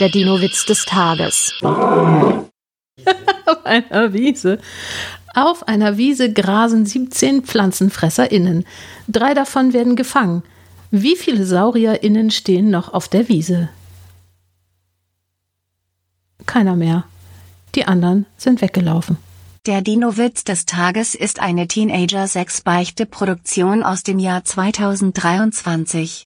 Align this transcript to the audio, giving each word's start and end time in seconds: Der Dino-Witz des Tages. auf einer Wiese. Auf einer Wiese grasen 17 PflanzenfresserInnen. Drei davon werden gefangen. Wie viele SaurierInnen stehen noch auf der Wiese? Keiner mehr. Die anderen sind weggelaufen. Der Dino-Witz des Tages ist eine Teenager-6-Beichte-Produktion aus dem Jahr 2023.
Der 0.00 0.08
Dino-Witz 0.08 0.66
des 0.66 0.86
Tages. 0.86 1.54
auf 1.62 2.48
einer 3.64 4.12
Wiese. 4.12 4.58
Auf 5.34 5.68
einer 5.68 5.96
Wiese 5.96 6.32
grasen 6.32 6.84
17 6.84 7.44
PflanzenfresserInnen. 7.44 8.64
Drei 9.06 9.34
davon 9.34 9.72
werden 9.72 9.94
gefangen. 9.94 10.42
Wie 10.90 11.14
viele 11.16 11.46
SaurierInnen 11.46 12.32
stehen 12.32 12.70
noch 12.70 12.92
auf 12.92 13.06
der 13.08 13.28
Wiese? 13.28 13.68
Keiner 16.46 16.76
mehr. 16.76 17.04
Die 17.76 17.86
anderen 17.86 18.26
sind 18.36 18.60
weggelaufen. 18.62 19.16
Der 19.66 19.80
Dino-Witz 19.80 20.44
des 20.44 20.66
Tages 20.66 21.14
ist 21.14 21.40
eine 21.40 21.66
Teenager-6-Beichte-Produktion 21.68 23.82
aus 23.82 24.02
dem 24.02 24.18
Jahr 24.18 24.44
2023. 24.44 26.22